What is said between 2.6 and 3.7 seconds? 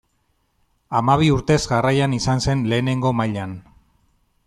lehenengo mailan.